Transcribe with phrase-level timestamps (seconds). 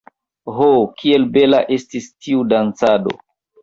[0.55, 0.69] Ho,
[1.03, 3.19] kiel bela estis tiu dancado!